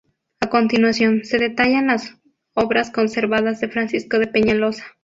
[0.39, 2.15] A continuación, se detallan las
[2.55, 4.83] obras conservadas de Francisco de Peñalosa.